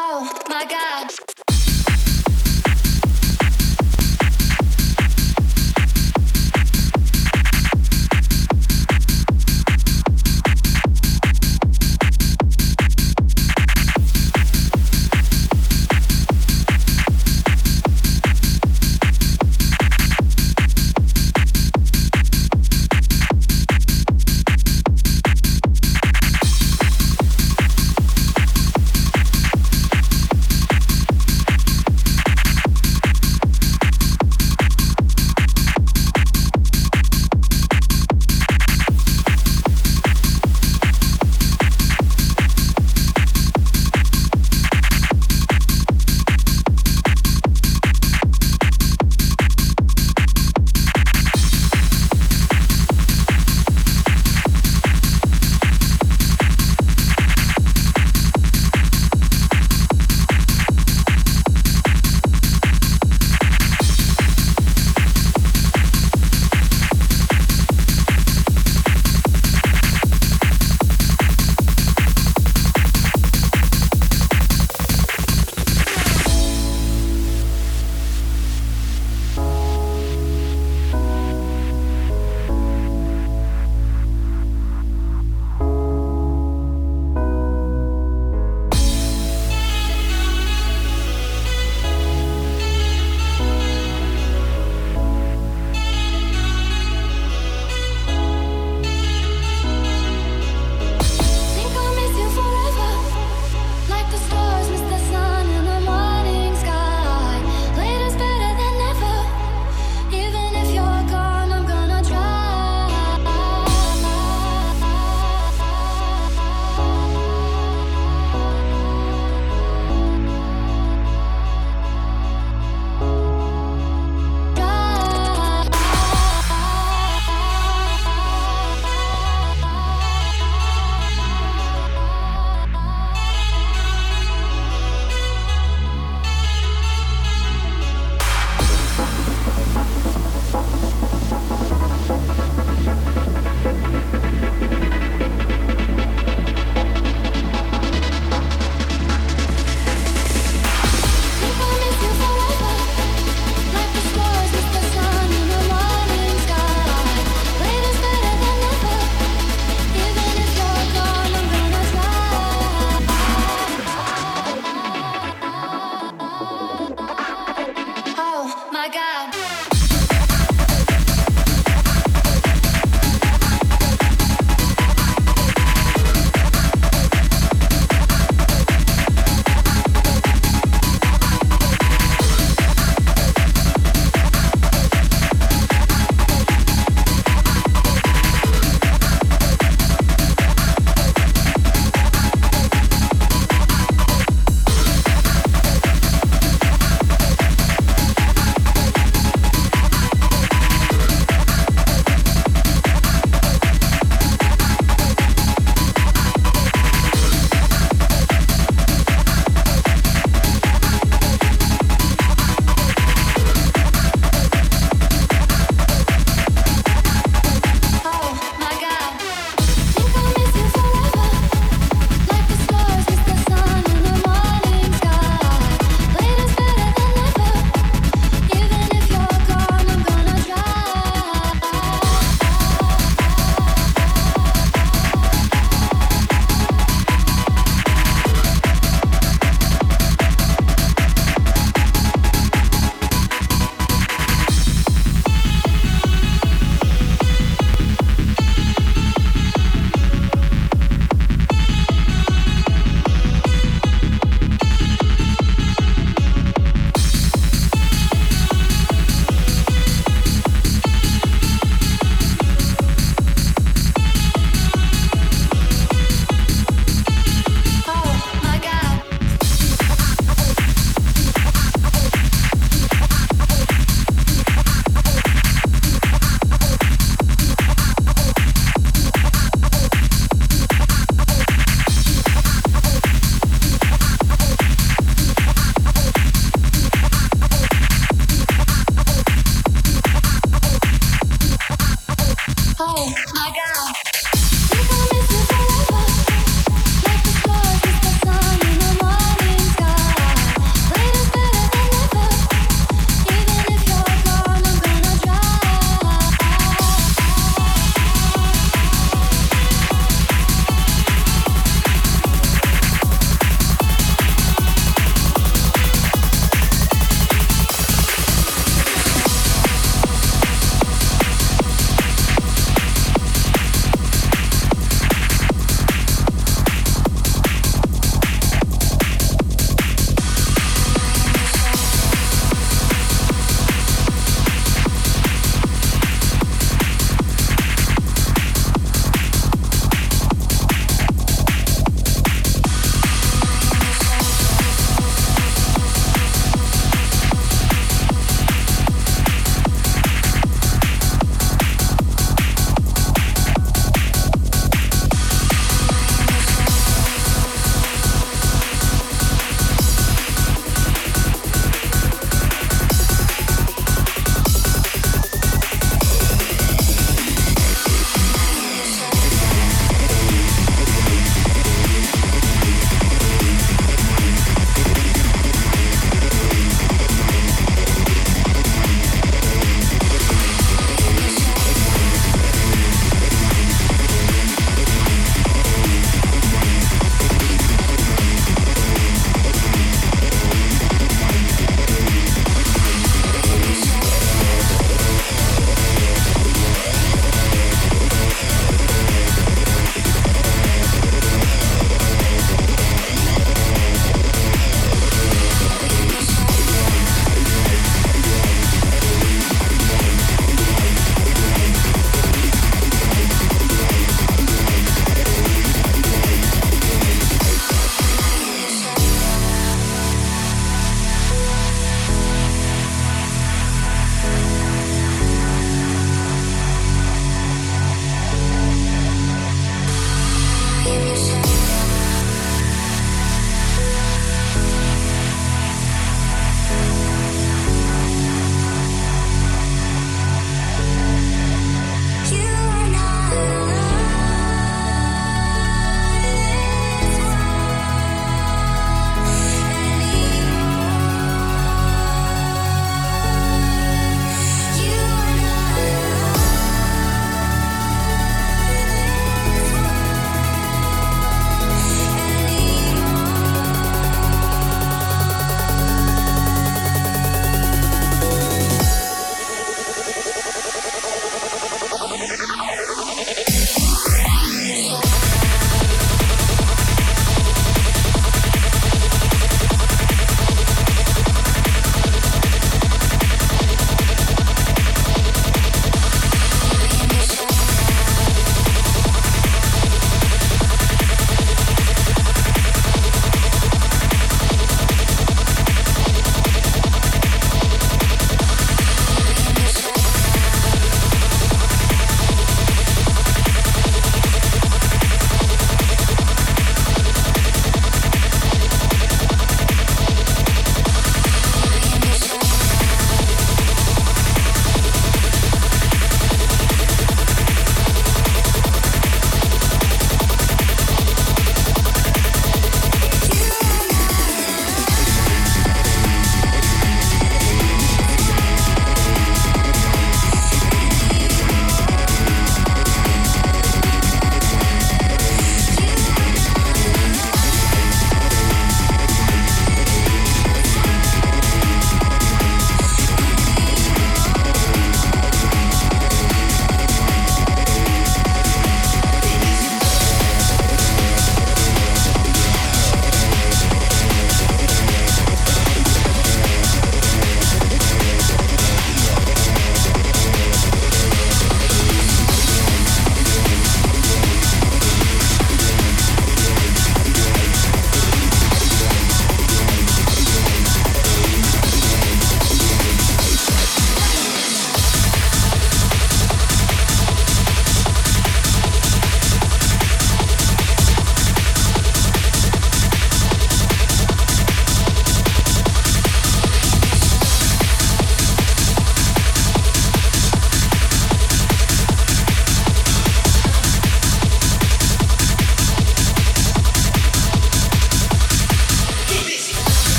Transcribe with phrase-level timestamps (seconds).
[0.00, 1.37] Oh my god.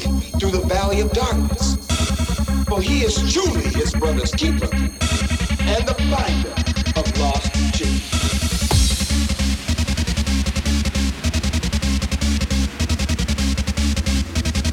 [0.00, 1.76] seek through the valley of darkness.
[2.68, 6.54] For he is truly his brother's keeper and the finder
[6.98, 8.02] of lost sheep.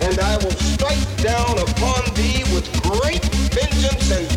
[0.02, 3.24] And I will strike down upon thee with great
[3.54, 4.31] vengeance and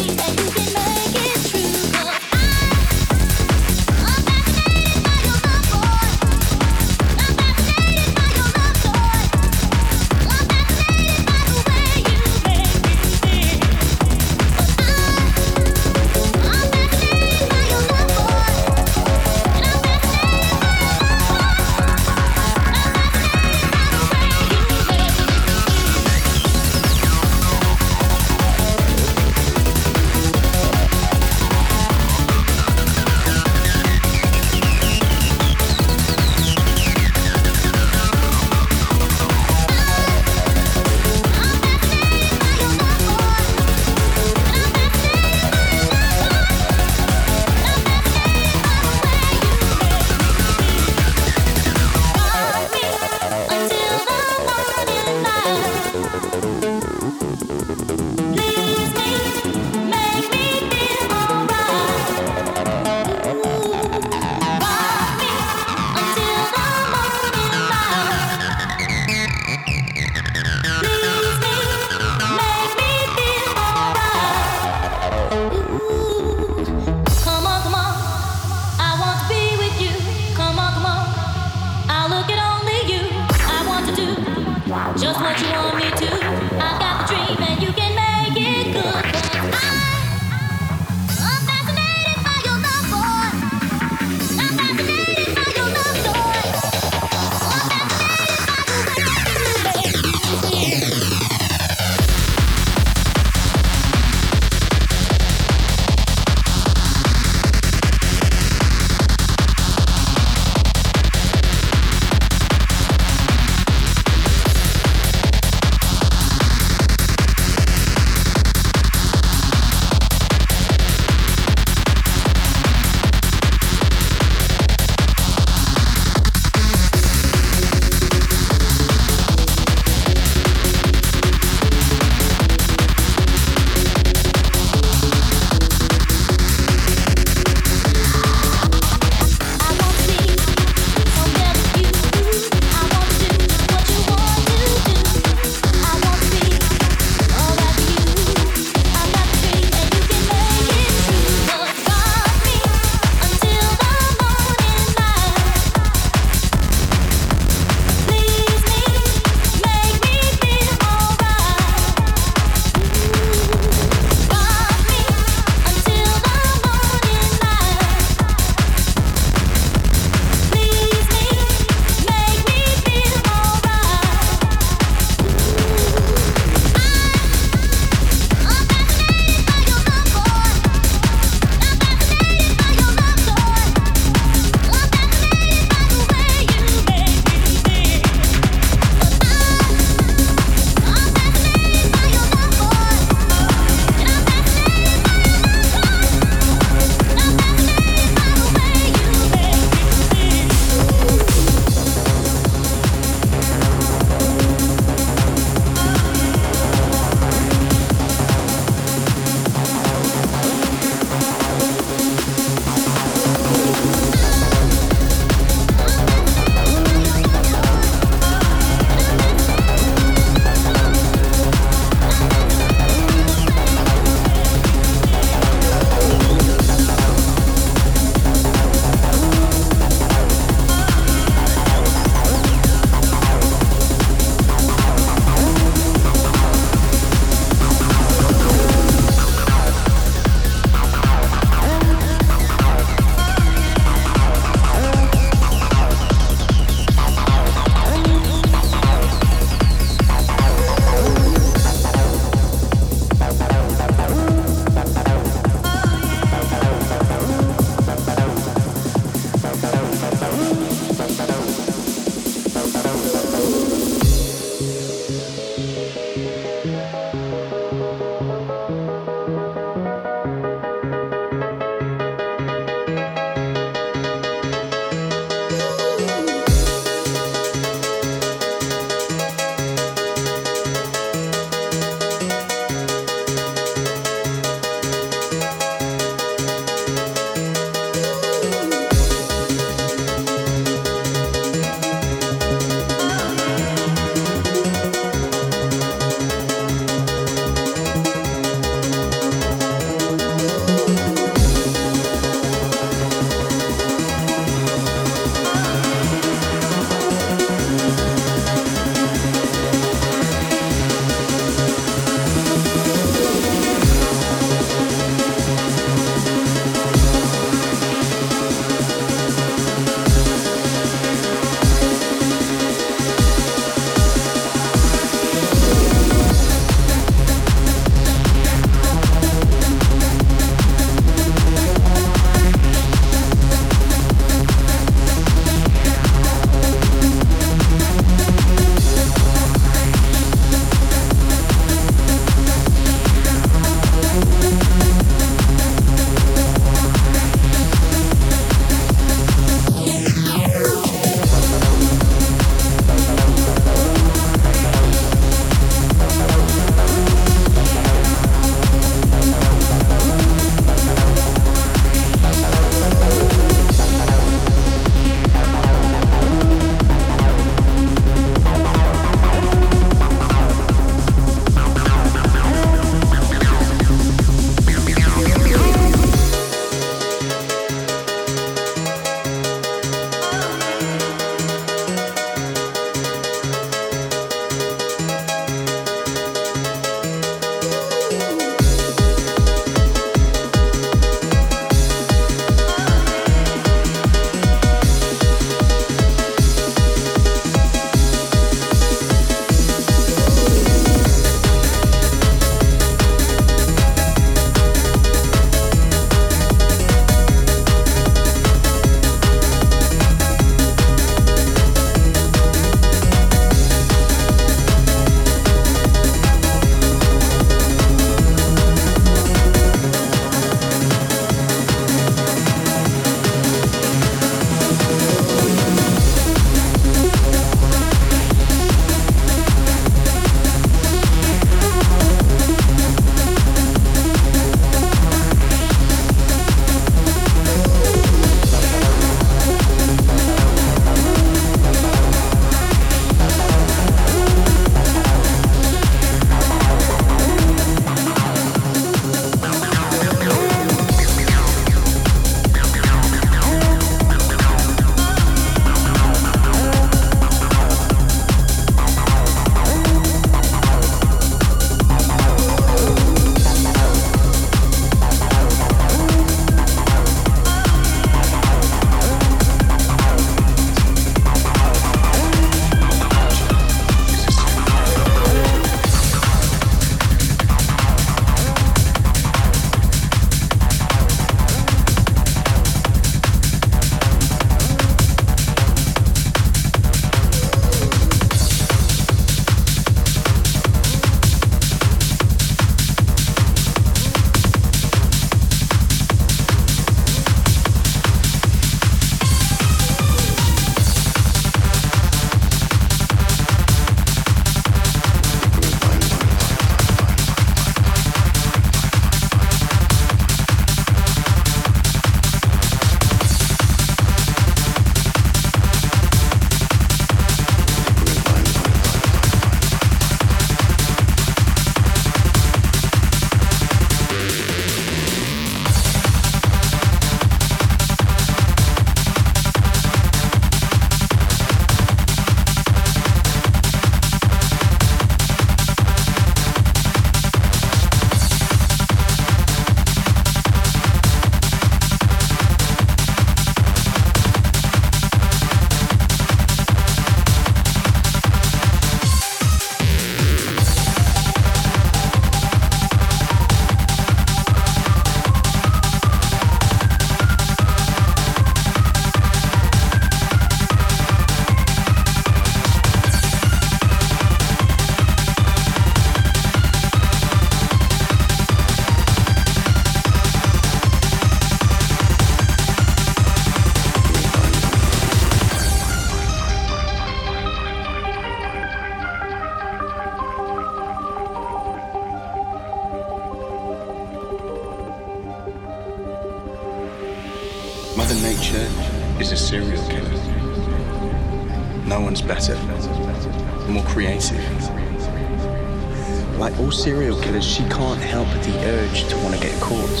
[596.80, 600.00] serial killers, she can't help the urge to want to get caught.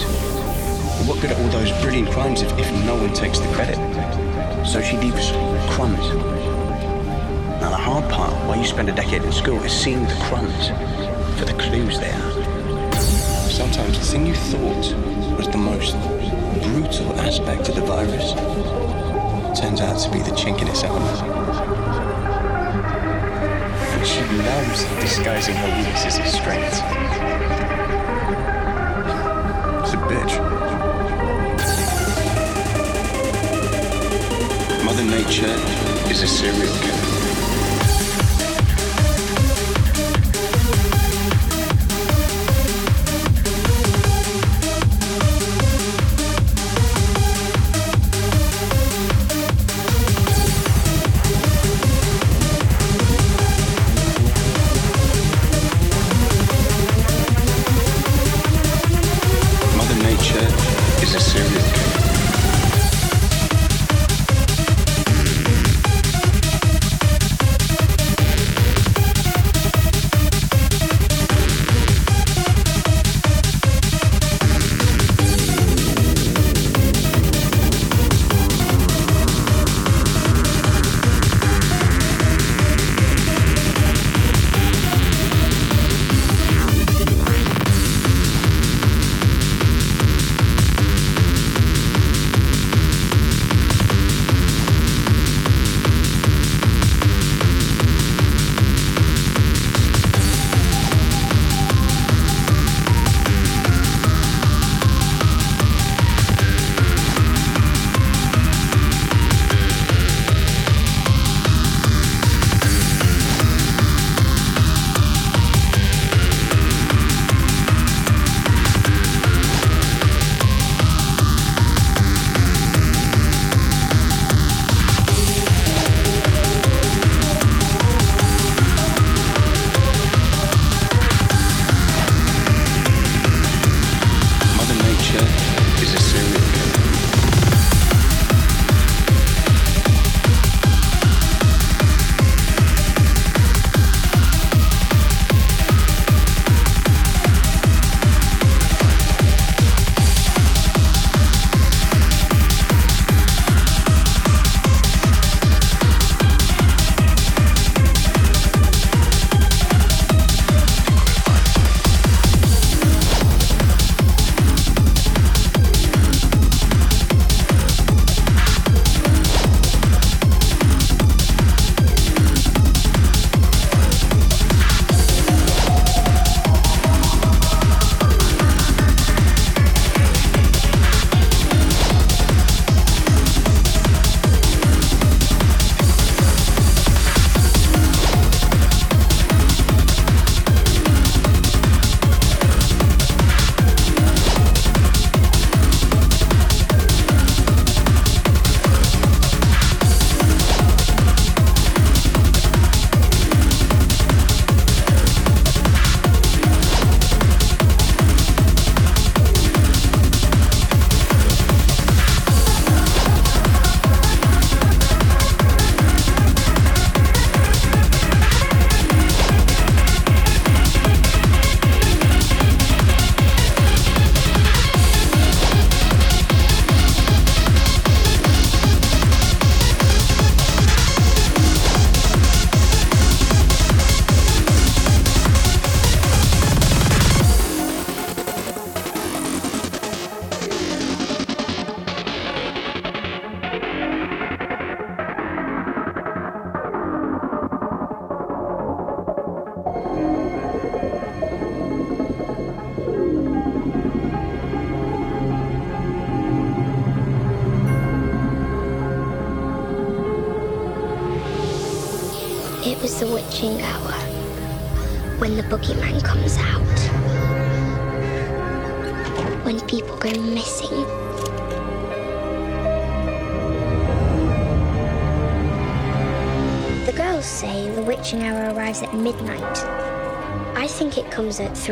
[1.06, 3.76] What good are all those brilliant crimes if, if no one takes the credit?
[4.66, 5.30] So she leaves
[5.74, 6.08] crumbs.
[7.60, 10.68] Now the hard part, why you spend a decade in school, is seeing the crumbs
[11.38, 12.18] for the clues there.
[13.50, 15.92] Sometimes the thing you thought was the most
[16.62, 18.32] brutal aspect of the virus
[19.60, 21.69] turns out to be the chink in its armor.
[24.10, 26.78] She loves disguising her weaknesses as strengths.
[29.82, 30.34] It's a bitch.
[34.84, 35.54] Mother Nature
[36.10, 36.99] is a serial killer.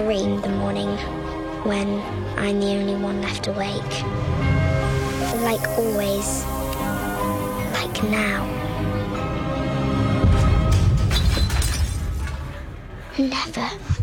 [0.05, 0.96] dream the morning
[1.64, 1.88] when
[2.38, 3.94] I'm the only one left awake.
[5.42, 6.44] Like always,
[7.74, 8.46] like now.
[13.18, 13.97] Never.